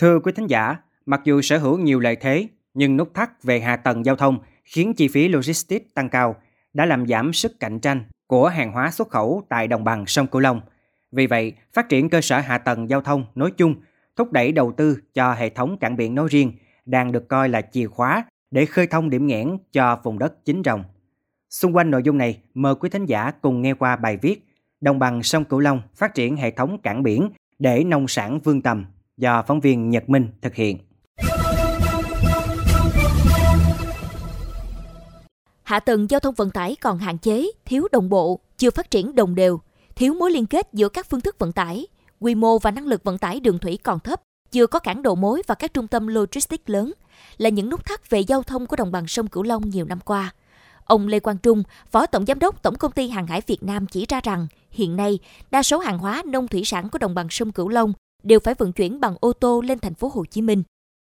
Thưa 0.00 0.20
quý 0.20 0.32
thính 0.32 0.46
giả, 0.46 0.76
mặc 1.06 1.20
dù 1.24 1.40
sở 1.40 1.58
hữu 1.58 1.78
nhiều 1.78 2.00
lợi 2.00 2.16
thế, 2.16 2.48
nhưng 2.74 2.96
nút 2.96 3.14
thắt 3.14 3.42
về 3.42 3.60
hạ 3.60 3.76
tầng 3.76 4.04
giao 4.04 4.16
thông 4.16 4.38
khiến 4.64 4.94
chi 4.94 5.08
phí 5.08 5.28
logistics 5.28 5.94
tăng 5.94 6.08
cao, 6.08 6.36
đã 6.72 6.86
làm 6.86 7.06
giảm 7.06 7.32
sức 7.32 7.60
cạnh 7.60 7.80
tranh 7.80 8.04
của 8.26 8.48
hàng 8.48 8.72
hóa 8.72 8.90
xuất 8.90 9.08
khẩu 9.08 9.42
tại 9.48 9.68
đồng 9.68 9.84
bằng 9.84 10.06
sông 10.06 10.26
Cửu 10.26 10.40
Long. 10.40 10.60
Vì 11.12 11.26
vậy, 11.26 11.52
phát 11.72 11.88
triển 11.88 12.10
cơ 12.10 12.20
sở 12.20 12.40
hạ 12.40 12.58
tầng 12.58 12.90
giao 12.90 13.00
thông 13.00 13.24
nói 13.34 13.50
chung, 13.56 13.74
thúc 14.16 14.32
đẩy 14.32 14.52
đầu 14.52 14.72
tư 14.72 14.98
cho 15.14 15.32
hệ 15.34 15.48
thống 15.48 15.76
cảng 15.80 15.96
biển 15.96 16.14
nói 16.14 16.28
riêng 16.30 16.52
đang 16.86 17.12
được 17.12 17.28
coi 17.28 17.48
là 17.48 17.62
chìa 17.62 17.86
khóa 17.86 18.24
để 18.50 18.66
khơi 18.66 18.86
thông 18.86 19.10
điểm 19.10 19.26
nghẽn 19.26 19.56
cho 19.72 20.00
vùng 20.02 20.18
đất 20.18 20.44
chính 20.44 20.62
rồng. 20.64 20.84
Xung 21.50 21.76
quanh 21.76 21.90
nội 21.90 22.02
dung 22.02 22.18
này, 22.18 22.42
mời 22.54 22.74
quý 22.74 22.90
thính 22.90 23.06
giả 23.06 23.30
cùng 23.30 23.62
nghe 23.62 23.74
qua 23.74 23.96
bài 23.96 24.16
viết 24.16 24.46
Đồng 24.80 24.98
bằng 24.98 25.22
sông 25.22 25.44
Cửu 25.44 25.60
Long 25.60 25.82
phát 25.96 26.14
triển 26.14 26.36
hệ 26.36 26.50
thống 26.50 26.78
cảng 26.82 27.02
biển 27.02 27.30
để 27.58 27.84
nông 27.84 28.08
sản 28.08 28.40
vươn 28.40 28.62
tầm 28.62 28.86
do 29.20 29.42
phóng 29.46 29.60
viên 29.60 29.90
Nhật 29.90 30.08
Minh 30.08 30.28
thực 30.42 30.54
hiện. 30.54 30.78
Hạ 35.62 35.80
tầng 35.80 36.10
giao 36.10 36.20
thông 36.20 36.34
vận 36.34 36.50
tải 36.50 36.76
còn 36.80 36.98
hạn 36.98 37.18
chế, 37.18 37.50
thiếu 37.64 37.88
đồng 37.92 38.08
bộ, 38.08 38.40
chưa 38.58 38.70
phát 38.70 38.90
triển 38.90 39.14
đồng 39.14 39.34
đều, 39.34 39.60
thiếu 39.94 40.14
mối 40.14 40.30
liên 40.30 40.46
kết 40.46 40.68
giữa 40.72 40.88
các 40.88 41.06
phương 41.10 41.20
thức 41.20 41.38
vận 41.38 41.52
tải, 41.52 41.86
quy 42.20 42.34
mô 42.34 42.58
và 42.58 42.70
năng 42.70 42.86
lực 42.86 43.04
vận 43.04 43.18
tải 43.18 43.40
đường 43.40 43.58
thủy 43.58 43.78
còn 43.82 44.00
thấp, 44.00 44.22
chưa 44.52 44.66
có 44.66 44.78
cảng 44.78 45.02
đầu 45.02 45.14
mối 45.14 45.42
và 45.46 45.54
các 45.54 45.74
trung 45.74 45.88
tâm 45.88 46.06
logistics 46.06 46.64
lớn 46.66 46.92
là 47.38 47.48
những 47.48 47.70
nút 47.70 47.84
thắt 47.84 48.10
về 48.10 48.20
giao 48.20 48.42
thông 48.42 48.66
của 48.66 48.76
đồng 48.76 48.92
bằng 48.92 49.06
sông 49.06 49.26
Cửu 49.26 49.42
Long 49.42 49.70
nhiều 49.70 49.84
năm 49.84 50.00
qua. 50.00 50.34
Ông 50.84 51.08
Lê 51.08 51.20
Quang 51.20 51.38
Trung, 51.38 51.62
Phó 51.90 52.06
Tổng 52.06 52.26
Giám 52.26 52.38
đốc 52.38 52.62
Tổng 52.62 52.74
Công 52.74 52.92
ty 52.92 53.08
Hàng 53.08 53.26
hải 53.26 53.40
Việt 53.46 53.62
Nam 53.62 53.86
chỉ 53.86 54.06
ra 54.08 54.20
rằng, 54.24 54.46
hiện 54.70 54.96
nay, 54.96 55.18
đa 55.50 55.62
số 55.62 55.78
hàng 55.78 55.98
hóa 55.98 56.22
nông 56.26 56.48
thủy 56.48 56.64
sản 56.64 56.88
của 56.88 56.98
đồng 56.98 57.14
bằng 57.14 57.26
sông 57.30 57.52
Cửu 57.52 57.68
Long 57.68 57.92
đều 58.22 58.40
phải 58.40 58.54
vận 58.58 58.72
chuyển 58.72 59.00
bằng 59.00 59.14
ô 59.20 59.32
tô 59.32 59.62
lên 59.66 59.78
thành 59.78 59.94
phố 59.94 60.10
Hồ 60.14 60.24
Chí 60.24 60.42
Minh. 60.42 60.62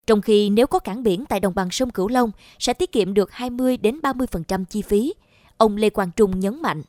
Trong 0.06 0.22
khi 0.22 0.50
nếu 0.50 0.66
có 0.66 0.78
cảng 0.78 1.02
biển 1.02 1.24
tại 1.28 1.40
đồng 1.40 1.54
bằng 1.54 1.70
sông 1.70 1.90
Cửu 1.90 2.08
Long 2.08 2.30
sẽ 2.58 2.74
tiết 2.74 2.92
kiệm 2.92 3.14
được 3.14 3.32
20 3.32 3.76
đến 3.76 3.98
30% 4.02 4.64
chi 4.64 4.82
phí. 4.82 5.14
Ông 5.56 5.76
Lê 5.76 5.90
Quang 5.90 6.10
Trung 6.16 6.40
nhấn 6.40 6.62
mạnh. 6.62 6.82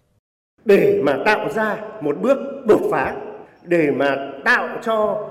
Để 0.66 1.02
mà 1.04 1.18
tạo 1.26 1.50
ra 1.56 1.78
một 2.02 2.16
bước 2.22 2.38
đột 2.66 2.82
phá, 2.92 3.16
để 3.64 3.92
mà 3.92 4.32
tạo 4.46 4.80
cho 4.84 5.28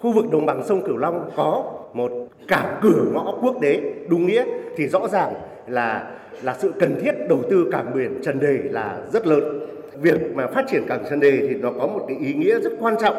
khu 0.00 0.12
vực 0.12 0.24
đồng 0.32 0.46
bằng 0.46 0.62
sông 0.68 0.82
Cửu 0.86 0.96
Long 0.96 1.30
có 1.36 1.64
một 1.94 2.10
cảng 2.48 2.78
cửa 2.82 3.04
ngõ 3.12 3.34
quốc 3.42 3.56
tế 3.62 3.80
đúng 4.08 4.26
nghĩa 4.26 4.44
thì 4.76 4.86
rõ 4.86 5.08
ràng 5.08 5.34
là 5.66 6.16
là 6.42 6.56
sự 6.58 6.72
cần 6.80 7.00
thiết 7.02 7.12
đầu 7.28 7.42
tư 7.50 7.68
cảng 7.72 7.94
biển 7.94 8.20
Trần 8.24 8.40
Đề 8.40 8.58
là 8.62 8.98
rất 9.12 9.26
lớn. 9.26 9.66
Việc 10.02 10.20
mà 10.34 10.46
phát 10.46 10.64
triển 10.70 10.86
cảng 10.88 11.04
Trần 11.10 11.20
Đề 11.20 11.46
thì 11.48 11.54
nó 11.54 11.70
có 11.78 11.86
một 11.86 12.04
cái 12.08 12.16
ý 12.16 12.34
nghĩa 12.34 12.60
rất 12.60 12.72
quan 12.80 12.94
trọng 13.00 13.16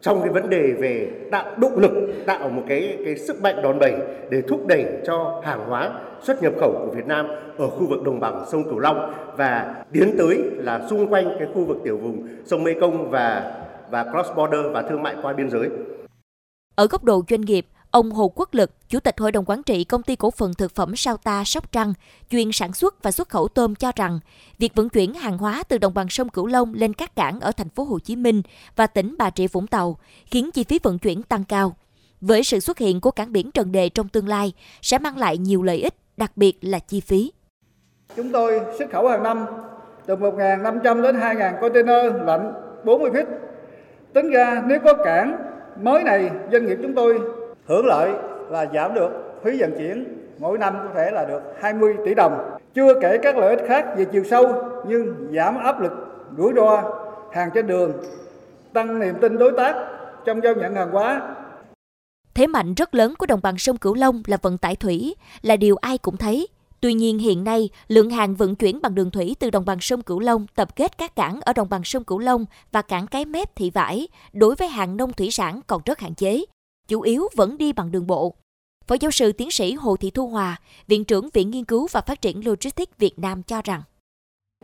trong 0.00 0.20
cái 0.20 0.30
vấn 0.30 0.50
đề 0.50 0.72
về 0.72 1.10
tạo 1.30 1.56
động 1.56 1.78
lực, 1.78 1.92
tạo 2.26 2.48
một 2.48 2.62
cái 2.68 2.98
cái 3.04 3.16
sức 3.16 3.42
mạnh 3.42 3.62
đòn 3.62 3.78
bẩy 3.78 3.94
để 4.30 4.42
thúc 4.48 4.66
đẩy 4.66 4.84
cho 5.06 5.42
hàng 5.44 5.64
hóa 5.68 5.92
xuất 6.22 6.42
nhập 6.42 6.52
khẩu 6.60 6.72
của 6.72 6.94
Việt 6.94 7.06
Nam 7.06 7.26
ở 7.58 7.70
khu 7.70 7.86
vực 7.86 8.02
đồng 8.02 8.20
bằng 8.20 8.44
sông 8.52 8.64
Cửu 8.64 8.78
Long 8.78 9.14
và 9.36 9.84
tiến 9.92 10.14
tới 10.18 10.42
là 10.56 10.86
xung 10.90 11.08
quanh 11.08 11.36
cái 11.38 11.48
khu 11.54 11.64
vực 11.64 11.76
tiểu 11.84 11.96
vùng 11.96 12.28
sông 12.44 12.64
Mekong 12.64 13.10
và 13.10 13.54
và 13.90 14.04
cross 14.04 14.36
border 14.36 14.60
và 14.72 14.82
thương 14.82 15.02
mại 15.02 15.14
qua 15.22 15.32
biên 15.32 15.50
giới. 15.50 15.68
Ở 16.74 16.86
góc 16.86 17.04
độ 17.04 17.22
doanh 17.28 17.40
nghiệp, 17.40 17.66
Ông 17.90 18.10
Hồ 18.10 18.32
Quốc 18.34 18.54
Lực, 18.54 18.70
Chủ 18.88 19.00
tịch 19.00 19.18
Hội 19.18 19.32
đồng 19.32 19.44
Quản 19.44 19.62
trị 19.62 19.84
Công 19.84 20.02
ty 20.02 20.16
Cổ 20.16 20.30
phần 20.30 20.54
Thực 20.54 20.74
phẩm 20.74 20.96
Sao 20.96 21.16
Ta 21.16 21.44
Sóc 21.44 21.72
Trăng, 21.72 21.92
chuyên 22.30 22.52
sản 22.52 22.72
xuất 22.72 23.02
và 23.02 23.10
xuất 23.10 23.28
khẩu 23.28 23.48
tôm 23.48 23.74
cho 23.74 23.92
rằng, 23.96 24.20
việc 24.58 24.74
vận 24.74 24.88
chuyển 24.88 25.14
hàng 25.14 25.38
hóa 25.38 25.62
từ 25.68 25.78
đồng 25.78 25.94
bằng 25.94 26.08
sông 26.08 26.28
Cửu 26.28 26.46
Long 26.46 26.74
lên 26.74 26.92
các 26.92 27.16
cảng 27.16 27.40
ở 27.40 27.52
thành 27.52 27.68
phố 27.68 27.84
Hồ 27.84 27.98
Chí 27.98 28.16
Minh 28.16 28.42
và 28.76 28.86
tỉnh 28.86 29.14
Bà 29.18 29.30
Rịa 29.36 29.46
Vũng 29.46 29.66
Tàu 29.66 29.98
khiến 30.26 30.50
chi 30.54 30.64
phí 30.64 30.78
vận 30.82 30.98
chuyển 30.98 31.22
tăng 31.22 31.44
cao. 31.44 31.76
Với 32.20 32.44
sự 32.44 32.60
xuất 32.60 32.78
hiện 32.78 33.00
của 33.00 33.10
cảng 33.10 33.32
biển 33.32 33.50
Trần 33.50 33.72
Đề 33.72 33.88
trong 33.88 34.08
tương 34.08 34.28
lai 34.28 34.52
sẽ 34.82 34.98
mang 34.98 35.18
lại 35.18 35.38
nhiều 35.38 35.62
lợi 35.62 35.78
ích, 35.78 35.94
đặc 36.16 36.32
biệt 36.36 36.58
là 36.60 36.78
chi 36.78 37.00
phí. 37.00 37.32
Chúng 38.16 38.32
tôi 38.32 38.60
xuất 38.78 38.90
khẩu 38.92 39.08
hàng 39.08 39.22
năm 39.22 39.46
từ 40.06 40.16
1.500 40.16 41.02
đến 41.02 41.16
2.000 41.16 41.60
container 41.60 42.26
lạnh 42.26 42.52
40 42.84 43.10
feet. 43.10 43.26
Tính 44.12 44.30
ra 44.30 44.62
nếu 44.66 44.78
có 44.84 44.94
cảng 45.04 45.36
mới 45.82 46.02
này, 46.02 46.30
doanh 46.52 46.66
nghiệp 46.66 46.78
chúng 46.82 46.94
tôi 46.94 47.20
hưởng 47.68 47.86
lợi 47.86 48.10
là 48.50 48.66
giảm 48.74 48.94
được 48.94 49.40
phí 49.44 49.60
vận 49.60 49.74
chuyển 49.78 50.04
mỗi 50.38 50.58
năm 50.58 50.74
có 50.74 50.94
thể 50.94 51.10
là 51.10 51.24
được 51.24 51.42
20 51.60 51.94
tỷ 52.04 52.14
đồng. 52.14 52.58
Chưa 52.74 53.00
kể 53.02 53.18
các 53.22 53.36
lợi 53.36 53.56
ích 53.56 53.68
khác 53.68 53.86
về 53.96 54.04
chiều 54.04 54.24
sâu 54.30 54.52
như 54.86 55.14
giảm 55.34 55.58
áp 55.58 55.80
lực 55.80 55.92
rủi 56.38 56.52
ro 56.56 56.82
hàng 57.32 57.50
trên 57.54 57.66
đường, 57.66 57.92
tăng 58.72 58.98
niềm 58.98 59.14
tin 59.20 59.38
đối 59.38 59.52
tác 59.56 59.74
trong 60.24 60.40
giao 60.44 60.54
nhận 60.54 60.74
hàng 60.74 60.90
hóa. 60.90 61.34
Thế 62.34 62.46
mạnh 62.46 62.74
rất 62.74 62.94
lớn 62.94 63.14
của 63.18 63.26
đồng 63.26 63.40
bằng 63.42 63.58
sông 63.58 63.76
Cửu 63.76 63.94
Long 63.94 64.22
là 64.26 64.36
vận 64.42 64.58
tải 64.58 64.76
thủy, 64.76 65.14
là 65.42 65.56
điều 65.56 65.76
ai 65.76 65.98
cũng 65.98 66.16
thấy. 66.16 66.48
Tuy 66.80 66.94
nhiên 66.94 67.18
hiện 67.18 67.44
nay, 67.44 67.70
lượng 67.88 68.10
hàng 68.10 68.34
vận 68.34 68.54
chuyển 68.54 68.82
bằng 68.82 68.94
đường 68.94 69.10
thủy 69.10 69.36
từ 69.38 69.50
đồng 69.50 69.64
bằng 69.64 69.80
sông 69.80 70.02
Cửu 70.02 70.20
Long 70.20 70.46
tập 70.54 70.76
kết 70.76 70.98
các 70.98 71.16
cảng 71.16 71.40
ở 71.40 71.52
đồng 71.52 71.68
bằng 71.70 71.84
sông 71.84 72.04
Cửu 72.04 72.18
Long 72.18 72.44
và 72.72 72.82
cảng 72.82 73.06
Cái 73.06 73.24
Mép 73.24 73.56
Thị 73.56 73.70
Vải 73.70 74.08
đối 74.32 74.54
với 74.54 74.68
hàng 74.68 74.96
nông 74.96 75.12
thủy 75.12 75.30
sản 75.30 75.60
còn 75.66 75.82
rất 75.84 75.98
hạn 75.98 76.14
chế 76.14 76.44
chủ 76.88 77.00
yếu 77.00 77.28
vẫn 77.36 77.58
đi 77.58 77.72
bằng 77.72 77.92
đường 77.92 78.06
bộ. 78.06 78.34
Phó 78.86 78.96
giáo 79.00 79.10
sư 79.10 79.32
tiến 79.32 79.50
sĩ 79.50 79.74
Hồ 79.74 79.96
Thị 79.96 80.10
Thu 80.10 80.26
Hòa, 80.26 80.56
Viện 80.86 81.04
trưởng 81.04 81.28
Viện 81.32 81.50
Nghiên 81.50 81.64
cứu 81.64 81.86
và 81.92 82.00
Phát 82.00 82.22
triển 82.22 82.40
Logistics 82.46 82.92
Việt 82.98 83.18
Nam 83.18 83.42
cho 83.42 83.62
rằng 83.64 83.82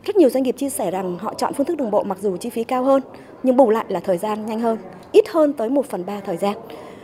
rất 0.03 0.15
nhiều 0.15 0.29
doanh 0.29 0.43
nghiệp 0.43 0.55
chia 0.57 0.69
sẻ 0.69 0.91
rằng 0.91 1.17
họ 1.17 1.33
chọn 1.33 1.53
phương 1.53 1.65
thức 1.65 1.77
đường 1.77 1.91
bộ 1.91 2.03
mặc 2.03 2.17
dù 2.21 2.37
chi 2.37 2.49
phí 2.49 2.63
cao 2.63 2.83
hơn, 2.83 3.01
nhưng 3.43 3.57
bù 3.57 3.69
lại 3.69 3.85
là 3.87 3.99
thời 3.99 4.17
gian 4.17 4.45
nhanh 4.45 4.59
hơn, 4.59 4.77
ít 5.11 5.27
hơn 5.29 5.53
tới 5.53 5.69
1 5.69 5.85
phần 5.85 6.05
3 6.05 6.19
thời 6.19 6.37
gian. 6.37 6.57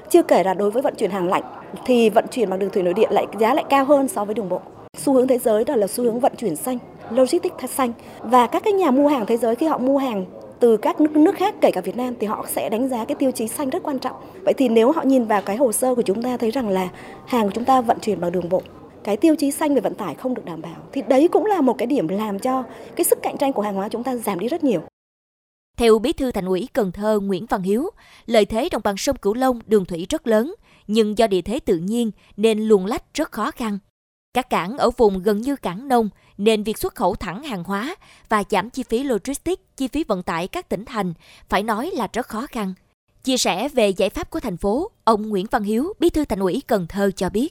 Chưa 0.10 0.24
kể 0.24 0.44
là 0.44 0.54
đối 0.54 0.72
với 0.72 0.82
vận 0.82 0.96
chuyển 0.98 1.12
hàng 1.12 1.28
lạnh 1.28 1.44
thì 1.86 2.10
vận 2.10 2.26
chuyển 2.32 2.50
bằng 2.50 2.60
đường 2.60 2.70
thủy 2.70 2.84
nội 2.84 2.94
địa 2.94 3.08
lại 3.10 3.26
giá 3.40 3.54
lại 3.54 3.66
cao 3.70 3.86
hơn 3.86 4.08
so 4.08 4.26
với 4.26 4.36
đường 4.36 4.50
bộ. 4.50 4.62
Xu 4.98 5.14
hướng 5.14 5.28
thế 5.28 5.38
giới 5.38 5.66
đó 5.66 5.76
là 5.76 5.88
xu 5.88 6.04
hướng 6.04 6.20
vận 6.20 6.34
chuyển 6.38 6.56
xanh, 6.56 6.78
logistics 7.10 7.74
xanh 7.76 7.94
và 8.20 8.48
các 8.48 8.64
cái 8.64 8.74
nhà 8.74 8.92
mua 8.92 9.08
hàng 9.08 9.26
thế 9.26 9.38
giới 9.38 9.56
khi 9.56 9.66
họ 9.66 9.78
mua 9.78 9.98
hàng 9.98 10.26
từ 10.62 10.78
các 10.78 11.02
nước, 11.02 11.16
nước 11.16 11.36
khác 11.36 11.56
kể 11.62 11.72
cả 11.72 11.82
Việt 11.82 11.98
Nam 11.98 12.14
thì 12.20 12.28
họ 12.28 12.46
sẽ 12.50 12.70
đánh 12.70 12.90
giá 12.90 13.06
cái 13.06 13.16
tiêu 13.16 13.32
chí 13.32 13.48
xanh 13.48 13.70
rất 13.70 13.84
quan 13.84 14.00
trọng. 14.00 14.16
Vậy 14.46 14.54
thì 14.54 14.70
nếu 14.70 14.92
họ 14.92 15.02
nhìn 15.04 15.26
vào 15.26 15.42
cái 15.42 15.58
hồ 15.58 15.72
sơ 15.72 15.96
của 15.96 16.02
chúng 16.02 16.24
ta 16.24 16.38
thấy 16.38 16.52
rằng 16.52 16.70
là 16.70 16.90
hàng 17.26 17.44
của 17.46 17.52
chúng 17.54 17.66
ta 17.66 17.82
vận 17.82 18.00
chuyển 18.00 18.22
bằng 18.22 18.32
đường 18.32 18.50
bộ 18.50 18.62
cái 19.04 19.18
tiêu 19.18 19.36
chí 19.36 19.52
xanh 19.52 19.76
về 19.76 19.82
vận 19.82 19.96
tải 19.96 20.16
không 20.16 20.34
được 20.34 20.46
đảm 20.46 20.62
bảo 20.62 20.76
thì 20.92 21.02
đấy 21.08 21.28
cũng 21.32 21.46
là 21.46 21.62
một 21.62 21.78
cái 21.78 21.86
điểm 21.86 22.08
làm 22.08 22.40
cho 22.40 22.64
cái 22.96 23.04
sức 23.04 23.20
cạnh 23.22 23.38
tranh 23.38 23.54
của 23.54 23.62
hàng 23.62 23.76
hóa 23.76 23.90
chúng 23.90 24.04
ta 24.04 24.16
giảm 24.16 24.40
đi 24.40 24.48
rất 24.48 24.64
nhiều. 24.64 24.82
Theo 25.78 26.00
Bí 26.00 26.14
thư 26.14 26.32
Thành 26.32 26.46
ủy 26.46 26.70
Cần 26.74 26.92
Thơ 26.92 27.20
Nguyễn 27.20 27.46
Văn 27.46 27.62
Hiếu, 27.62 27.90
lợi 28.26 28.46
thế 28.46 28.70
đồng 28.72 28.82
bằng 28.84 28.98
sông 28.98 29.18
Cửu 29.18 29.34
Long 29.34 29.60
đường 29.68 29.86
thủy 29.86 30.06
rất 30.10 30.28
lớn, 30.28 30.56
nhưng 30.88 31.18
do 31.18 31.28
địa 31.28 31.42
thế 31.42 31.60
tự 31.60 31.78
nhiên 31.78 32.12
nên 32.38 32.60
luồn 32.60 32.86
lách 32.86 33.04
rất 33.14 33.32
khó 33.32 33.52
khăn. 33.52 33.80
Các 34.34 34.50
cảng 34.50 34.78
ở 34.78 34.90
vùng 34.98 35.24
gần 35.24 35.42
như 35.42 35.56
cảng 35.56 35.88
nông 35.88 36.10
nên 36.38 36.64
việc 36.64 36.78
xuất 36.78 36.96
khẩu 36.96 37.16
thẳng 37.16 37.44
hàng 37.44 37.64
hóa 37.64 37.96
và 38.30 38.44
giảm 38.50 38.70
chi 38.70 38.84
phí 38.84 39.04
logistics, 39.04 39.62
chi 39.78 39.88
phí 39.88 40.04
vận 40.04 40.24
tải 40.24 40.48
các 40.48 40.70
tỉnh 40.70 40.86
thành 40.86 41.14
phải 41.50 41.64
nói 41.64 41.92
là 41.94 42.08
rất 42.14 42.28
khó 42.28 42.48
khăn. 42.50 42.74
Chia 43.24 43.38
sẻ 43.38 43.70
về 43.74 43.90
giải 43.90 44.10
pháp 44.10 44.30
của 44.30 44.40
thành 44.40 44.58
phố, 44.58 44.92
ông 45.04 45.30
Nguyễn 45.30 45.46
Văn 45.52 45.64
Hiếu, 45.64 45.94
Bí 46.00 46.10
thư 46.10 46.26
Thành 46.26 46.40
ủy 46.40 46.62
Cần 46.68 46.86
Thơ 46.90 47.12
cho 47.16 47.30
biết. 47.30 47.50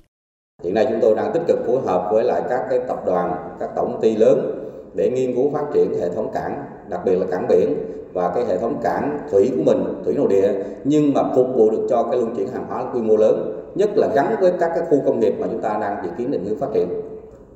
Hiện 0.64 0.74
nay 0.74 0.86
chúng 0.91 0.98
tôi 1.02 1.14
đang 1.14 1.32
tích 1.34 1.42
cực 1.48 1.58
phối 1.66 1.80
hợp 1.86 2.08
với 2.12 2.24
lại 2.24 2.42
các 2.50 2.60
cái 2.70 2.78
tập 2.88 2.98
đoàn, 3.06 3.56
các 3.60 3.70
tổng 3.76 3.98
ty 4.02 4.16
lớn 4.16 4.66
để 4.94 5.10
nghiên 5.10 5.34
cứu 5.34 5.50
phát 5.52 5.64
triển 5.74 5.94
hệ 6.00 6.14
thống 6.14 6.30
cảng, 6.34 6.64
đặc 6.88 7.00
biệt 7.04 7.16
là 7.16 7.26
cảng 7.30 7.48
biển 7.48 7.76
và 8.12 8.32
cái 8.34 8.44
hệ 8.44 8.58
thống 8.58 8.80
cảng 8.82 9.18
thủy 9.30 9.50
của 9.56 9.62
mình, 9.62 9.84
thủy 10.04 10.14
nội 10.14 10.28
địa 10.28 10.52
nhưng 10.84 11.14
mà 11.14 11.22
phục 11.34 11.47
vụ 11.54 11.70
được 11.70 11.86
cho 11.91 12.02
cái 12.02 12.20
luân 12.20 12.36
chuyển 12.36 12.48
hàng 12.48 12.66
hóa 12.68 12.84
quy 12.94 13.00
mô 13.00 13.16
lớn, 13.16 13.59
nhất 13.75 13.91
là 13.94 14.08
gắn 14.14 14.36
với 14.41 14.53
các 14.60 14.70
cái 14.75 14.84
khu 14.91 15.03
công 15.06 15.20
nghiệp 15.20 15.34
mà 15.38 15.47
chúng 15.50 15.62
ta 15.62 15.78
đang 15.81 16.04
dự 16.04 16.10
kiến 16.19 16.31
định 16.31 16.44
hướng 16.44 16.58
phát 16.58 16.69
triển. 16.75 16.88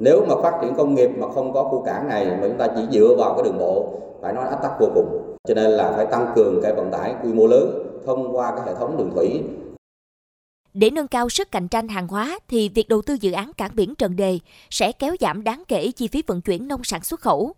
Nếu 0.01 0.27
mà 0.29 0.35
phát 0.43 0.59
triển 0.63 0.75
công 0.75 0.95
nghiệp 0.95 1.11
mà 1.19 1.33
không 1.35 1.53
có 1.53 1.65
khu 1.65 1.83
cảng 1.83 2.09
này 2.09 2.27
mà 2.27 2.41
chúng 2.43 2.59
ta 2.59 2.67
chỉ 2.77 2.83
dựa 2.91 3.15
vào 3.19 3.35
cái 3.35 3.43
đường 3.45 3.59
bộ, 3.59 4.01
phải 4.23 4.33
nói 4.33 4.49
ách 4.49 4.63
tắc 4.63 4.73
vô 4.81 4.87
cùng. 4.95 5.37
Cho 5.49 5.55
nên 5.55 5.71
là 5.71 5.93
phải 5.97 6.07
tăng 6.07 6.33
cường 6.35 6.61
cái 6.63 6.75
vận 6.75 6.91
tải 6.91 7.15
quy 7.23 7.33
mô 7.33 7.47
lớn 7.47 7.85
thông 8.07 8.37
qua 8.37 8.53
cái 8.57 8.67
hệ 8.67 8.75
thống 8.75 8.97
đường 8.97 9.11
thủy. 9.15 9.43
Để 10.75 10.91
nâng 10.91 11.09
cao 11.09 11.29
sức 11.29 11.51
cạnh 11.51 11.69
tranh 11.69 11.89
hàng 11.89 12.09
hóa 12.09 12.39
thì 12.49 12.69
việc 12.69 12.89
đầu 12.89 13.03
tư 13.03 13.17
dự 13.21 13.33
án 13.33 13.53
cảng 13.53 13.71
biển 13.75 13.95
Trần 13.95 14.17
Đề 14.17 14.39
sẽ 14.71 14.93
kéo 14.93 15.17
giảm 15.21 15.45
đáng 15.45 15.63
kể 15.69 15.91
chi 15.97 16.09
phí 16.09 16.23
vận 16.27 16.41
chuyển 16.41 16.69
nông 16.69 16.85
sản 16.85 17.03
xuất 17.03 17.21
khẩu. 17.21 17.53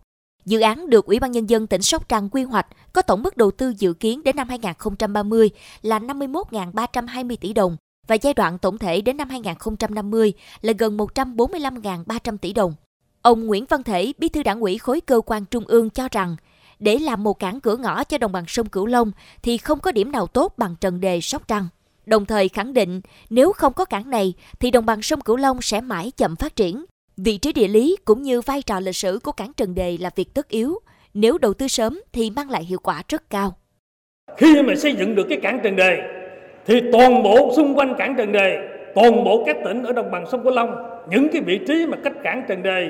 Dự 0.45 0.59
án 0.59 0.89
được 0.89 1.05
Ủy 1.05 1.19
ban 1.19 1.31
Nhân 1.31 1.49
dân 1.49 1.67
tỉnh 1.67 1.81
Sóc 1.81 2.09
Trăng 2.09 2.29
quy 2.29 2.43
hoạch 2.43 2.67
có 2.93 3.01
tổng 3.01 3.23
mức 3.23 3.37
đầu 3.37 3.51
tư 3.51 3.73
dự 3.77 3.93
kiến 3.93 4.23
đến 4.23 4.35
năm 4.35 4.49
2030 4.49 5.49
là 5.81 5.99
51.320 5.99 7.35
tỷ 7.41 7.53
đồng 7.53 7.77
và 8.07 8.15
giai 8.15 8.33
đoạn 8.33 8.57
tổng 8.57 8.77
thể 8.77 9.01
đến 9.01 9.17
năm 9.17 9.29
2050 9.29 10.33
là 10.61 10.73
gần 10.77 10.97
145.300 10.97 12.37
tỷ 12.37 12.53
đồng. 12.53 12.73
Ông 13.21 13.45
Nguyễn 13.45 13.65
Văn 13.69 13.83
Thể, 13.83 14.13
Bí 14.17 14.29
thư 14.29 14.43
Đảng 14.43 14.59
ủy 14.59 14.77
khối 14.77 15.01
cơ 15.01 15.21
quan 15.25 15.45
trung 15.45 15.63
ương 15.67 15.89
cho 15.89 16.07
rằng, 16.11 16.35
để 16.79 16.99
làm 16.99 17.23
một 17.23 17.39
cảng 17.39 17.59
cửa 17.59 17.77
ngõ 17.77 18.03
cho 18.03 18.17
đồng 18.17 18.31
bằng 18.31 18.45
sông 18.47 18.69
Cửu 18.69 18.85
Long 18.85 19.11
thì 19.41 19.57
không 19.57 19.79
có 19.79 19.91
điểm 19.91 20.11
nào 20.11 20.27
tốt 20.27 20.53
bằng 20.57 20.75
Trần 20.81 20.99
Đề 20.99 21.21
Sóc 21.21 21.47
Trăng. 21.47 21.67
Đồng 22.05 22.25
thời 22.25 22.49
khẳng 22.49 22.73
định 22.73 23.01
nếu 23.29 23.51
không 23.51 23.73
có 23.73 23.85
cảng 23.85 24.09
này 24.09 24.33
thì 24.59 24.71
đồng 24.71 24.85
bằng 24.85 25.01
sông 25.01 25.21
Cửu 25.21 25.35
Long 25.35 25.61
sẽ 25.61 25.81
mãi 25.81 26.11
chậm 26.17 26.35
phát 26.35 26.55
triển. 26.55 26.85
Vị 27.17 27.37
trí 27.37 27.53
địa 27.53 27.67
lý 27.67 27.97
cũng 28.05 28.21
như 28.21 28.41
vai 28.41 28.61
trò 28.61 28.79
lịch 28.79 28.95
sử 28.95 29.19
của 29.23 29.31
cảng 29.31 29.53
Trần 29.53 29.75
Đề 29.75 29.97
là 29.97 30.09
việc 30.15 30.33
tất 30.33 30.47
yếu. 30.47 30.79
Nếu 31.13 31.37
đầu 31.37 31.53
tư 31.53 31.67
sớm 31.67 32.01
thì 32.11 32.29
mang 32.29 32.49
lại 32.49 32.65
hiệu 32.65 32.79
quả 32.79 33.03
rất 33.09 33.29
cao. 33.29 33.57
Khi 34.37 34.61
mà 34.61 34.75
xây 34.75 34.95
dựng 34.99 35.15
được 35.15 35.25
cái 35.29 35.39
cảng 35.43 35.59
Trần 35.63 35.75
Đề 35.75 36.16
thì 36.67 36.81
toàn 36.91 37.23
bộ 37.23 37.51
xung 37.55 37.77
quanh 37.77 37.95
cảng 37.95 38.15
Trần 38.15 38.31
Đề, 38.31 38.59
toàn 38.95 39.23
bộ 39.23 39.43
các 39.45 39.57
tỉnh 39.65 39.83
ở 39.83 39.93
đồng 39.93 40.11
bằng 40.11 40.25
sông 40.25 40.43
Cửu 40.43 40.53
Long, 40.53 40.75
những 41.09 41.29
cái 41.29 41.41
vị 41.41 41.59
trí 41.67 41.85
mà 41.85 41.97
cách 42.03 42.13
cảng 42.23 42.43
Trần 42.47 42.63
Đề 42.63 42.89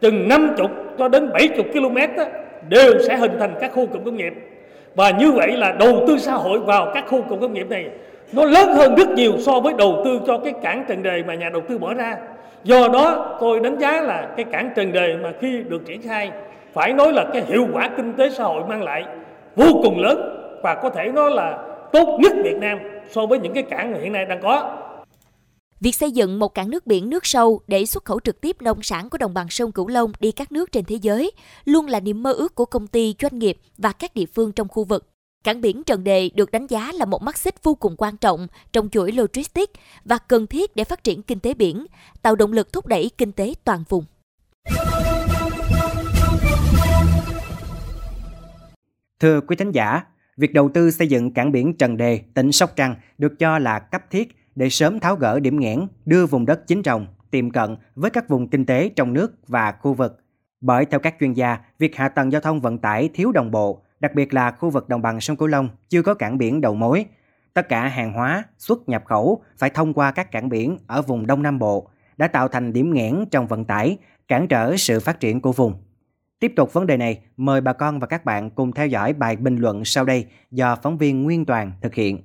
chừng 0.00 0.28
50 0.28 0.68
cho 0.98 1.08
đến 1.08 1.30
70 1.32 1.64
km 1.72 2.16
đó, 2.16 2.24
đều 2.68 2.98
sẽ 2.98 3.16
hình 3.16 3.36
thành 3.38 3.54
các 3.60 3.72
khu 3.74 3.86
cụm 3.86 4.04
công 4.04 4.16
nghiệp. 4.16 4.32
Và 4.94 5.10
như 5.10 5.32
vậy 5.32 5.52
là 5.52 5.72
đầu 5.72 6.04
tư 6.08 6.18
xã 6.18 6.32
hội 6.32 6.58
vào 6.58 6.90
các 6.94 7.04
khu 7.08 7.22
cụm 7.22 7.40
công 7.40 7.52
nghiệp 7.52 7.70
này 7.70 7.86
nó 8.32 8.44
lớn 8.44 8.68
hơn 8.74 8.94
rất 8.94 9.10
nhiều 9.10 9.32
so 9.38 9.60
với 9.60 9.74
đầu 9.78 10.02
tư 10.04 10.20
cho 10.26 10.38
cái 10.38 10.52
cảng 10.62 10.84
Trần 10.88 11.02
Đề 11.02 11.22
mà 11.26 11.34
nhà 11.34 11.50
đầu 11.52 11.62
tư 11.68 11.78
bỏ 11.78 11.94
ra. 11.94 12.16
Do 12.64 12.88
đó 12.88 13.36
tôi 13.40 13.60
đánh 13.60 13.78
giá 13.78 14.00
là 14.00 14.28
cái 14.36 14.44
cảng 14.52 14.70
Trần 14.76 14.92
Đề 14.92 15.16
mà 15.22 15.32
khi 15.40 15.62
được 15.68 15.86
triển 15.86 16.02
khai 16.02 16.30
phải 16.72 16.92
nói 16.92 17.12
là 17.12 17.24
cái 17.32 17.42
hiệu 17.48 17.66
quả 17.72 17.90
kinh 17.96 18.12
tế 18.12 18.30
xã 18.30 18.44
hội 18.44 18.62
mang 18.68 18.82
lại 18.82 19.04
vô 19.56 19.66
cùng 19.82 20.00
lớn 20.00 20.36
và 20.62 20.74
có 20.74 20.90
thể 20.90 21.08
nói 21.08 21.30
là 21.30 21.58
tốt 21.92 22.18
nhất 22.20 22.32
Việt 22.44 22.56
Nam 22.60 22.78
so 23.14 23.26
với 23.26 23.38
những 23.38 23.54
cái 23.54 23.62
cảng 23.70 24.02
hiện 24.02 24.12
nay 24.12 24.24
đang 24.24 24.40
có. 24.42 24.76
Việc 25.80 25.94
xây 25.94 26.10
dựng 26.10 26.38
một 26.38 26.54
cảng 26.54 26.70
nước 26.70 26.86
biển 26.86 27.10
nước 27.10 27.26
sâu 27.26 27.60
để 27.66 27.86
xuất 27.86 28.04
khẩu 28.04 28.20
trực 28.20 28.40
tiếp 28.40 28.62
nông 28.62 28.82
sản 28.82 29.10
của 29.10 29.18
đồng 29.18 29.34
bằng 29.34 29.46
sông 29.50 29.72
Cửu 29.72 29.88
Long 29.88 30.12
đi 30.20 30.32
các 30.32 30.52
nước 30.52 30.72
trên 30.72 30.84
thế 30.84 30.96
giới 31.02 31.30
luôn 31.64 31.86
là 31.86 32.00
niềm 32.00 32.22
mơ 32.22 32.32
ước 32.32 32.54
của 32.54 32.64
công 32.64 32.86
ty, 32.86 33.14
doanh 33.22 33.38
nghiệp 33.38 33.58
và 33.78 33.92
các 33.92 34.14
địa 34.14 34.26
phương 34.26 34.52
trong 34.52 34.68
khu 34.68 34.84
vực. 34.84 35.06
Cảng 35.44 35.60
biển 35.60 35.82
Trần 35.84 36.04
Đề 36.04 36.30
được 36.34 36.50
đánh 36.50 36.66
giá 36.66 36.92
là 36.92 37.04
một 37.04 37.22
mắt 37.22 37.38
xích 37.38 37.62
vô 37.62 37.74
cùng 37.74 37.94
quan 37.98 38.16
trọng 38.16 38.46
trong 38.72 38.88
chuỗi 38.88 39.12
logistics 39.12 39.72
và 40.04 40.18
cần 40.18 40.46
thiết 40.46 40.76
để 40.76 40.84
phát 40.84 41.04
triển 41.04 41.22
kinh 41.22 41.40
tế 41.40 41.54
biển, 41.54 41.86
tạo 42.22 42.36
động 42.36 42.52
lực 42.52 42.72
thúc 42.72 42.86
đẩy 42.86 43.10
kinh 43.18 43.32
tế 43.32 43.54
toàn 43.64 43.84
vùng. 43.88 44.04
Thưa 49.20 49.40
quý 49.40 49.56
thính 49.56 49.70
giả, 49.70 50.02
việc 50.40 50.52
đầu 50.52 50.68
tư 50.68 50.90
xây 50.90 51.08
dựng 51.08 51.30
cảng 51.30 51.52
biển 51.52 51.76
Trần 51.76 51.96
Đề, 51.96 52.20
tỉnh 52.34 52.52
Sóc 52.52 52.72
Trăng 52.76 52.94
được 53.18 53.38
cho 53.38 53.58
là 53.58 53.78
cấp 53.78 54.02
thiết 54.10 54.36
để 54.54 54.70
sớm 54.70 55.00
tháo 55.00 55.16
gỡ 55.16 55.40
điểm 55.40 55.60
nghẽn, 55.60 55.86
đưa 56.06 56.26
vùng 56.26 56.46
đất 56.46 56.66
chính 56.66 56.82
trồng 56.82 57.06
tiềm 57.30 57.50
cận 57.50 57.76
với 57.94 58.10
các 58.10 58.28
vùng 58.28 58.48
kinh 58.48 58.66
tế 58.66 58.90
trong 58.96 59.12
nước 59.12 59.48
và 59.48 59.72
khu 59.72 59.94
vực. 59.94 60.24
Bởi 60.60 60.84
theo 60.84 61.00
các 61.00 61.14
chuyên 61.20 61.32
gia, 61.32 61.58
việc 61.78 61.96
hạ 61.96 62.08
tầng 62.08 62.32
giao 62.32 62.40
thông 62.40 62.60
vận 62.60 62.78
tải 62.78 63.10
thiếu 63.14 63.32
đồng 63.32 63.50
bộ, 63.50 63.82
đặc 64.00 64.14
biệt 64.14 64.34
là 64.34 64.50
khu 64.50 64.70
vực 64.70 64.88
đồng 64.88 65.02
bằng 65.02 65.20
sông 65.20 65.36
Cửu 65.36 65.48
Long 65.48 65.68
chưa 65.88 66.02
có 66.02 66.14
cảng 66.14 66.38
biển 66.38 66.60
đầu 66.60 66.74
mối. 66.74 67.04
Tất 67.54 67.68
cả 67.68 67.88
hàng 67.88 68.12
hóa 68.12 68.44
xuất 68.58 68.88
nhập 68.88 69.02
khẩu 69.06 69.42
phải 69.58 69.70
thông 69.70 69.94
qua 69.94 70.10
các 70.10 70.30
cảng 70.30 70.48
biển 70.48 70.78
ở 70.86 71.02
vùng 71.02 71.26
Đông 71.26 71.42
Nam 71.42 71.58
Bộ 71.58 71.88
đã 72.16 72.28
tạo 72.28 72.48
thành 72.48 72.72
điểm 72.72 72.94
nghẽn 72.94 73.24
trong 73.30 73.46
vận 73.46 73.64
tải, 73.64 73.98
cản 74.28 74.48
trở 74.48 74.76
sự 74.76 75.00
phát 75.00 75.20
triển 75.20 75.40
của 75.40 75.52
vùng. 75.52 75.74
Tiếp 76.40 76.52
tục 76.56 76.72
vấn 76.72 76.86
đề 76.86 76.96
này, 76.96 77.20
mời 77.36 77.60
bà 77.60 77.72
con 77.72 78.00
và 78.00 78.06
các 78.06 78.24
bạn 78.24 78.50
cùng 78.50 78.72
theo 78.72 78.86
dõi 78.86 79.12
bài 79.12 79.36
bình 79.36 79.56
luận 79.56 79.84
sau 79.84 80.04
đây 80.04 80.26
do 80.50 80.76
phóng 80.82 80.98
viên 80.98 81.22
Nguyên 81.22 81.44
Toàn 81.44 81.72
thực 81.82 81.94
hiện. 81.94 82.18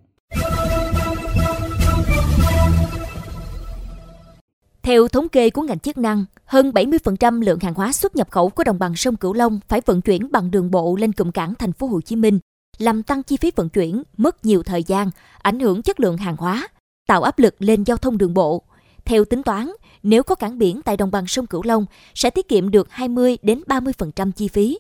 Theo 4.84 5.08
thống 5.08 5.30
kê 5.30 5.50
của 5.50 5.62
ngành 5.62 5.80
chức 5.80 5.98
năng, 5.98 6.26
hơn 6.46 6.72
70% 6.72 7.42
lượng 7.42 7.60
hàng 7.60 7.74
hóa 7.74 7.92
xuất 7.92 8.16
nhập 8.16 8.32
khẩu 8.32 8.50
của 8.50 8.64
đồng 8.64 8.80
bằng 8.80 8.96
sông 8.96 9.16
Cửu 9.16 9.34
Long 9.34 9.60
phải 9.68 9.82
vận 9.86 10.02
chuyển 10.02 10.32
bằng 10.32 10.52
đường 10.52 10.72
bộ 10.72 10.96
lên 10.96 11.14
cụm 11.14 11.32
cảng 11.32 11.56
thành 11.56 11.74
phố 11.74 11.88
Hồ 11.88 12.02
Chí 12.02 12.16
Minh, 12.16 12.40
làm 12.78 13.04
tăng 13.04 13.24
chi 13.24 13.38
phí 13.38 13.52
vận 13.56 13.70
chuyển, 13.70 14.04
mất 14.18 14.46
nhiều 14.46 14.64
thời 14.64 14.84
gian, 14.84 15.10
ảnh 15.42 15.60
hưởng 15.60 15.82
chất 15.82 16.00
lượng 16.00 16.18
hàng 16.18 16.36
hóa, 16.38 16.68
tạo 17.08 17.24
áp 17.24 17.40
lực 17.40 17.56
lên 17.60 17.84
giao 17.84 17.98
thông 17.98 18.18
đường 18.18 18.34
bộ. 18.34 18.64
Theo 19.06 19.26
tính 19.26 19.44
toán, 19.44 19.72
nếu 20.06 20.24
có 20.24 20.36
cảng 20.36 20.58
biển 20.58 20.82
tại 20.82 20.98
đồng 20.98 21.12
bằng 21.12 21.28
sông 21.28 21.48
Cửu 21.48 21.64
Long 21.64 21.86
sẽ 22.14 22.30
tiết 22.30 22.48
kiệm 22.48 22.72
được 22.72 22.88
20 22.92 23.38
đến 23.42 23.62
30% 23.68 24.32
chi 24.32 24.48
phí. 24.48 24.80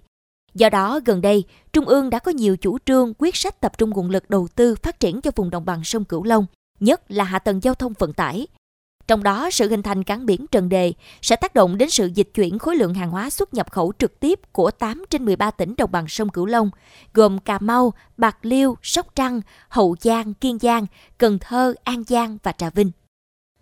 Do 0.54 0.69
đó, 0.69 1.00
gần 1.06 1.22
đây, 1.22 1.44
Trung 1.74 1.86
ương 1.86 2.10
đã 2.10 2.19
có 2.19 2.31
nhiều 2.31 2.57
chủ 2.57 2.77
trương 2.86 3.13
quyết 3.18 3.36
sách 3.36 3.62
tập 3.62 3.77
trung 3.77 3.89
nguồn 3.89 4.10
lực 4.10 4.30
đầu 4.30 4.48
tư 4.56 4.75
phát 4.75 5.00
triển 5.00 5.22
cho 5.22 5.31
vùng 5.36 5.50
đồng 5.50 5.66
bằng 5.66 5.83
sông 5.83 6.06
Cửu 6.06 6.24
Long, 6.24 6.45
nhất 6.80 7.12
là 7.12 7.24
hạ 7.24 7.39
tầng 7.39 7.63
giao 7.63 7.75
thông 7.75 7.94
vận 8.00 8.13
tải. 8.13 8.48
Trong 9.07 9.24
đó, 9.24 9.50
sự 9.51 9.69
hình 9.69 9.81
thành 9.81 10.04
cảng 10.04 10.25
biển 10.25 10.45
Trần 10.51 10.69
Đề 10.69 10.94
sẽ 11.22 11.36
tác 11.36 11.54
động 11.54 11.77
đến 11.77 11.89
sự 11.89 12.10
dịch 12.13 12.30
chuyển 12.33 12.60
khối 12.60 12.75
lượng 12.75 12.94
hàng 12.94 13.12
hóa 13.12 13.30
xuất 13.30 13.54
nhập 13.54 13.72
khẩu 13.72 13.94
trực 14.00 14.19
tiếp 14.19 14.39
của 14.51 14.72
8 14.72 15.06
trên 15.10 15.25
13 15.25 15.51
tỉnh 15.51 15.75
đồng 15.77 15.92
bằng 15.92 16.07
sông 16.07 16.30
Cửu 16.30 16.45
Long, 16.45 16.69
gồm 17.13 17.39
Cà 17.39 17.60
Mau, 17.60 17.94
Bạc 18.18 18.38
Liêu, 18.42 18.77
Sóc 18.81 19.16
Trăng, 19.16 19.42
Hậu 19.69 19.95
Giang, 20.01 20.33
Kiên 20.33 20.60
Giang, 20.60 20.86
Cần 21.18 21.39
Thơ, 21.39 21.74
An 21.83 22.04
Giang 22.07 22.38
và 22.44 22.51
Trà 22.51 22.69
Vinh. 22.69 22.92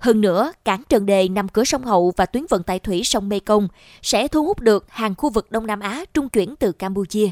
Hơn 0.03 0.21
nữa, 0.21 0.51
cảng 0.65 0.83
Trần 0.89 1.05
Đề 1.05 1.27
nằm 1.27 1.49
cửa 1.49 1.63
sông 1.63 1.83
Hậu 1.83 2.13
và 2.17 2.25
tuyến 2.25 2.45
vận 2.49 2.63
tải 2.63 2.79
thủy 2.79 3.01
sông 3.03 3.29
Mekong 3.29 3.67
sẽ 4.01 4.27
thu 4.27 4.45
hút 4.45 4.59
được 4.59 4.85
hàng 4.89 5.15
khu 5.15 5.29
vực 5.29 5.51
Đông 5.51 5.67
Nam 5.67 5.79
Á 5.79 6.05
trung 6.13 6.29
chuyển 6.29 6.55
từ 6.55 6.71
Campuchia. 6.71 7.29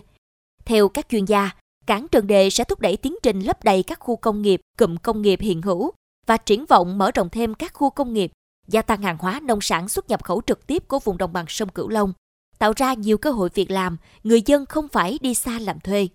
Theo 0.66 0.90
các 0.90 1.10
chuyên 1.10 1.26
gia, 1.26 1.52
cảng 1.86 2.08
Trần 2.08 2.28
Đề 2.28 2.50
sẽ 2.50 2.64
thúc 2.64 2.80
đẩy 2.80 2.98
tiến 2.98 3.16
trình 3.24 3.40
lấp 3.40 3.64
đầy 3.64 3.84
các 3.84 4.00
khu 4.00 4.16
công 4.16 4.42
nghiệp, 4.42 4.62
cụm 4.78 4.96
công 4.98 5.22
nghiệp 5.22 5.40
hiện 5.42 5.62
hữu 5.62 5.92
và 6.26 6.38
triển 6.38 6.66
vọng 6.66 6.98
mở 6.98 7.12
rộng 7.12 7.30
thêm 7.30 7.54
các 7.54 7.74
khu 7.74 7.90
công 7.90 8.14
nghiệp, 8.14 8.32
gia 8.68 8.82
tăng 8.82 9.02
hàng 9.02 9.18
hóa 9.20 9.40
nông 9.44 9.62
sản 9.62 9.90
xuất 9.90 10.10
nhập 10.10 10.24
khẩu 10.24 10.42
trực 10.48 10.68
tiếp 10.68 10.88
của 10.88 11.00
vùng 11.00 11.18
đồng 11.18 11.34
bằng 11.34 11.46
sông 11.48 11.70
Cửu 11.70 11.90
Long, 11.90 12.14
tạo 12.58 12.74
ra 12.76 12.94
nhiều 12.94 13.18
cơ 13.18 13.32
hội 13.32 13.50
việc 13.54 13.72
làm, 13.72 13.98
người 14.24 14.42
dân 14.46 14.66
không 14.66 14.88
phải 14.88 15.20
đi 15.22 15.34
xa 15.34 15.60
làm 15.60 15.80
thuê. 15.80 16.08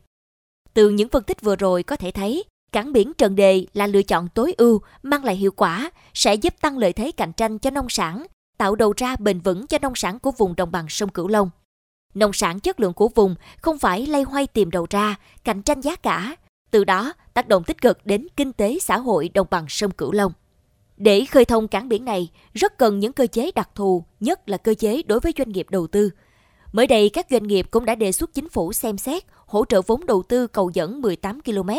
Từ 0.75 0.88
những 0.88 1.08
phân 1.08 1.23
tích 1.23 1.43
vừa 1.43 1.56
rồi 1.56 1.82
có 1.82 1.97
thể 1.97 2.11
thấy, 2.11 2.44
cảng 2.73 2.93
biển 2.93 3.13
Trần 3.19 3.37
Đề 3.37 3.67
là 3.73 3.87
lựa 3.87 4.03
chọn 4.03 4.29
tối 4.35 4.55
ưu, 4.59 4.81
mang 5.03 5.25
lại 5.25 5.37
hiệu 5.37 5.51
quả, 5.57 5.91
sẽ 6.15 6.35
giúp 6.35 6.55
tăng 6.61 6.79
lợi 6.79 6.93
thế 6.93 7.13
cạnh 7.13 7.33
tranh 7.33 7.59
cho 7.59 7.71
nông 7.71 7.89
sản, 7.89 8.27
tạo 8.59 8.75
đầu 8.75 8.95
ra 8.97 9.17
bền 9.17 9.41
vững 9.41 9.67
cho 9.67 9.79
nông 9.83 9.95
sản 9.95 10.19
của 10.19 10.31
vùng 10.31 10.57
đồng 10.57 10.73
bằng 10.73 10.87
sông 10.89 11.09
Cửu 11.09 11.29
Long. 11.29 11.51
Nông 12.15 12.33
sản 12.33 12.61
chất 12.61 12.81
lượng 12.81 12.93
của 12.93 13.09
vùng 13.09 13.35
không 13.61 13.79
phải 13.79 14.07
lay 14.07 14.23
hoay 14.23 14.47
tìm 14.47 14.71
đầu 14.71 14.87
ra, 14.91 15.17
cạnh 15.45 15.63
tranh 15.63 15.81
giá 15.81 15.97
cả, 15.97 16.37
từ 16.71 16.85
đó 16.85 17.13
tác 17.35 17.49
động 17.49 17.65
tích 17.65 17.81
cực 17.81 18.07
đến 18.07 18.27
kinh 18.37 18.53
tế 18.53 18.79
xã 18.81 18.99
hội 18.99 19.29
đồng 19.29 19.47
bằng 19.51 19.67
sông 19.69 19.91
Cửu 19.91 20.13
Long. 20.13 20.33
Để 20.97 21.25
khơi 21.25 21.45
thông 21.45 21.69
cảng 21.69 21.89
biển 21.89 22.05
này, 22.05 22.29
rất 22.55 22.79
cần 22.79 22.99
những 23.01 23.13
cơ 23.13 23.27
chế 23.27 23.51
đặc 23.55 23.71
thù, 23.75 24.05
nhất 24.21 24.49
là 24.49 24.57
cơ 24.57 24.75
chế 24.75 25.03
đối 25.03 25.21
với 25.21 25.33
doanh 25.39 25.53
nghiệp 25.53 25.67
đầu 25.71 25.87
tư. 25.87 26.11
Mới 26.73 26.87
đây, 26.87 27.09
các 27.09 27.27
doanh 27.31 27.47
nghiệp 27.47 27.67
cũng 27.71 27.85
đã 27.85 27.95
đề 27.95 28.13
xuất 28.13 28.35
chính 28.35 28.49
phủ 28.49 28.73
xem 28.73 28.99
xét 28.99 29.25
hỗ 29.47 29.65
trợ 29.65 29.83
vốn 29.83 30.07
đầu 30.07 30.23
tư 30.23 30.47
cầu 30.47 30.71
dẫn 30.75 31.03
18 31.03 31.41
km 31.41 31.71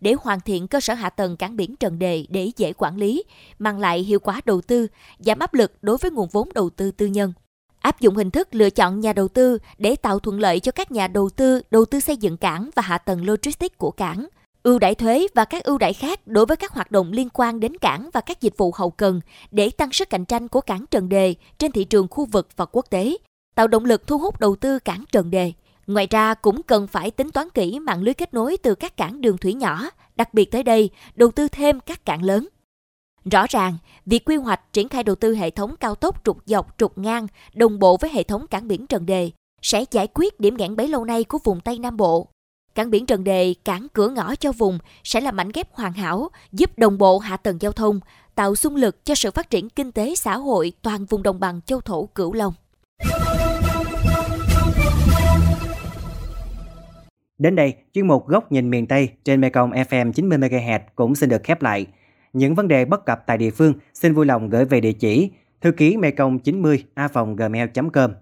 để 0.00 0.14
hoàn 0.20 0.40
thiện 0.40 0.68
cơ 0.68 0.80
sở 0.80 0.94
hạ 0.94 1.10
tầng 1.10 1.36
cảng 1.36 1.56
biển 1.56 1.76
Trần 1.76 1.98
Đề 1.98 2.26
để 2.28 2.50
dễ 2.56 2.72
quản 2.72 2.96
lý, 2.96 3.24
mang 3.58 3.78
lại 3.78 4.00
hiệu 4.00 4.20
quả 4.20 4.40
đầu 4.44 4.60
tư, 4.60 4.86
giảm 5.18 5.38
áp 5.38 5.54
lực 5.54 5.72
đối 5.82 5.96
với 5.96 6.10
nguồn 6.10 6.28
vốn 6.32 6.48
đầu 6.54 6.70
tư 6.70 6.90
tư 6.90 7.06
nhân. 7.06 7.32
Áp 7.80 8.00
dụng 8.00 8.16
hình 8.16 8.30
thức 8.30 8.54
lựa 8.54 8.70
chọn 8.70 9.00
nhà 9.00 9.12
đầu 9.12 9.28
tư 9.28 9.58
để 9.78 9.96
tạo 9.96 10.18
thuận 10.18 10.40
lợi 10.40 10.60
cho 10.60 10.72
các 10.72 10.92
nhà 10.92 11.08
đầu 11.08 11.30
tư 11.30 11.60
đầu 11.70 11.84
tư 11.84 12.00
xây 12.00 12.16
dựng 12.16 12.36
cảng 12.36 12.70
và 12.74 12.82
hạ 12.82 12.98
tầng 12.98 13.24
logistics 13.26 13.78
của 13.78 13.90
cảng, 13.90 14.26
ưu 14.62 14.78
đãi 14.78 14.94
thuế 14.94 15.26
và 15.34 15.44
các 15.44 15.64
ưu 15.64 15.78
đãi 15.78 15.92
khác 15.92 16.26
đối 16.26 16.46
với 16.46 16.56
các 16.56 16.72
hoạt 16.72 16.90
động 16.90 17.12
liên 17.12 17.28
quan 17.32 17.60
đến 17.60 17.76
cảng 17.76 18.10
và 18.12 18.20
các 18.20 18.40
dịch 18.40 18.54
vụ 18.56 18.72
hậu 18.76 18.90
cần 18.90 19.20
để 19.50 19.70
tăng 19.70 19.92
sức 19.92 20.10
cạnh 20.10 20.24
tranh 20.24 20.48
của 20.48 20.60
cảng 20.60 20.84
Trần 20.90 21.08
Đề 21.08 21.34
trên 21.58 21.72
thị 21.72 21.84
trường 21.84 22.08
khu 22.10 22.24
vực 22.24 22.48
và 22.56 22.64
quốc 22.64 22.86
tế, 22.90 23.16
tạo 23.54 23.68
động 23.68 23.84
lực 23.84 24.06
thu 24.06 24.18
hút 24.18 24.40
đầu 24.40 24.56
tư 24.56 24.78
cảng 24.78 25.04
Trần 25.12 25.30
Đề. 25.30 25.52
Ngoài 25.86 26.06
ra 26.10 26.34
cũng 26.34 26.62
cần 26.62 26.86
phải 26.86 27.10
tính 27.10 27.30
toán 27.30 27.50
kỹ 27.50 27.78
mạng 27.78 28.02
lưới 28.02 28.14
kết 28.14 28.34
nối 28.34 28.56
từ 28.56 28.74
các 28.74 28.96
cảng 28.96 29.20
đường 29.20 29.38
thủy 29.38 29.54
nhỏ, 29.54 29.90
đặc 30.16 30.34
biệt 30.34 30.50
tới 30.50 30.62
đây 30.62 30.90
đầu 31.14 31.30
tư 31.30 31.48
thêm 31.48 31.80
các 31.80 32.04
cảng 32.04 32.22
lớn. 32.22 32.48
Rõ 33.30 33.46
ràng, 33.48 33.76
việc 34.06 34.24
quy 34.24 34.36
hoạch 34.36 34.72
triển 34.72 34.88
khai 34.88 35.02
đầu 35.02 35.16
tư 35.16 35.34
hệ 35.34 35.50
thống 35.50 35.76
cao 35.76 35.94
tốc 35.94 36.20
trục 36.24 36.38
dọc 36.46 36.74
trục 36.78 36.98
ngang 36.98 37.26
đồng 37.54 37.78
bộ 37.78 37.96
với 37.96 38.10
hệ 38.10 38.22
thống 38.22 38.46
cảng 38.46 38.68
biển 38.68 38.86
Trần 38.86 39.06
Đề 39.06 39.30
sẽ 39.62 39.84
giải 39.90 40.08
quyết 40.14 40.40
điểm 40.40 40.56
nghẽn 40.56 40.76
bấy 40.76 40.88
lâu 40.88 41.04
nay 41.04 41.24
của 41.24 41.38
vùng 41.44 41.60
Tây 41.60 41.78
Nam 41.78 41.96
Bộ. 41.96 42.28
Cảng 42.74 42.90
biển 42.90 43.06
Trần 43.06 43.24
Đề, 43.24 43.54
cảng 43.64 43.86
cửa 43.92 44.08
ngõ 44.08 44.34
cho 44.34 44.52
vùng 44.52 44.78
sẽ 45.04 45.20
là 45.20 45.30
mảnh 45.30 45.50
ghép 45.54 45.74
hoàn 45.74 45.92
hảo, 45.92 46.28
giúp 46.52 46.78
đồng 46.78 46.98
bộ 46.98 47.18
hạ 47.18 47.36
tầng 47.36 47.58
giao 47.60 47.72
thông, 47.72 48.00
tạo 48.34 48.54
xung 48.54 48.76
lực 48.76 49.04
cho 49.04 49.14
sự 49.14 49.30
phát 49.30 49.50
triển 49.50 49.70
kinh 49.70 49.92
tế 49.92 50.14
xã 50.14 50.36
hội 50.36 50.72
toàn 50.82 51.04
vùng 51.04 51.22
đồng 51.22 51.40
bằng 51.40 51.60
châu 51.66 51.80
thổ 51.80 52.06
Cửu 52.06 52.32
Long. 52.32 52.54
Đến 57.38 57.56
đây, 57.56 57.74
chuyên 57.92 58.06
mục 58.06 58.28
Góc 58.28 58.52
nhìn 58.52 58.70
miền 58.70 58.86
Tây 58.86 59.10
trên 59.24 59.40
Mekong 59.40 59.70
FM 59.70 60.12
90MHz 60.12 60.80
cũng 60.94 61.14
xin 61.14 61.28
được 61.28 61.44
khép 61.44 61.62
lại. 61.62 61.86
Những 62.32 62.54
vấn 62.54 62.68
đề 62.68 62.84
bất 62.84 63.06
cập 63.06 63.26
tại 63.26 63.38
địa 63.38 63.50
phương 63.50 63.74
xin 63.94 64.14
vui 64.14 64.26
lòng 64.26 64.48
gửi 64.48 64.64
về 64.64 64.80
địa 64.80 64.92
chỉ 64.92 65.30
thư 65.60 65.72
ký 65.72 65.96
mekong 65.96 66.38
90 66.38 66.84
a 66.94 67.08
gmail.com. 67.36 68.12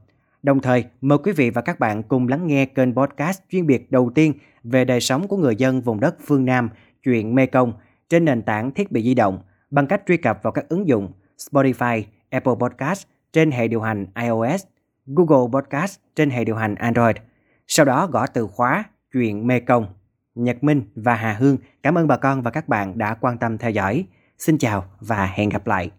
Đồng 0.43 0.61
thời, 0.61 0.85
mời 1.01 1.19
quý 1.19 1.33
vị 1.33 1.51
và 1.51 1.63
các 1.63 1.81
bạn 1.81 2.03
cùng 2.03 2.29
lắng 2.29 2.47
nghe 2.47 2.67
kênh 2.67 2.95
podcast 2.95 3.41
chuyên 3.51 3.67
biệt 3.67 3.93
đầu 3.93 4.11
tiên 4.15 4.33
về 4.65 4.85
đời 4.85 5.01
sống 5.01 5.29
của 5.29 5.37
người 5.37 5.57
dân 5.57 5.81
vùng 5.81 6.01
đất 6.01 6.17
phương 6.27 6.45
Nam, 6.45 6.71
chuyện 7.03 7.35
Mekong 7.35 7.73
trên 8.09 8.25
nền 8.25 8.43
tảng 8.43 8.71
thiết 8.71 8.93
bị 8.93 9.03
di 9.03 9.15
động 9.15 9.39
bằng 9.71 9.87
cách 9.87 10.03
truy 10.07 10.17
cập 10.17 10.43
vào 10.43 10.53
các 10.53 10.69
ứng 10.69 10.89
dụng 10.89 11.13
Spotify, 11.39 12.03
Apple 12.31 12.55
Podcast 12.61 13.07
trên 13.33 13.51
hệ 13.51 13.69
điều 13.69 13.81
hành 13.81 14.07
iOS, 14.23 14.65
Google 15.07 15.51
Podcast 15.53 15.99
trên 16.17 16.31
hệ 16.31 16.45
điều 16.45 16.57
hành 16.57 16.75
Android. 16.75 17.17
Sau 17.67 17.87
đó 17.87 18.07
gõ 18.07 18.27
từ 18.27 18.47
khóa 18.47 18.85
chuyện 19.15 19.47
Mê 19.47 19.61
Công. 19.61 19.87
Nhật 20.35 20.65
Minh 20.65 20.83
và 20.95 21.15
Hà 21.15 21.33
Hương 21.33 21.57
cảm 21.83 21.99
ơn 21.99 22.07
bà 22.07 22.17
con 22.17 22.43
và 22.43 22.51
các 22.51 22.69
bạn 22.69 22.99
đã 22.99 23.15
quan 23.15 23.39
tâm 23.39 23.59
theo 23.59 23.71
dõi. 23.71 24.07
Xin 24.39 24.59
chào 24.59 24.85
và 25.01 25.27
hẹn 25.27 25.49
gặp 25.49 25.67
lại. 25.67 25.91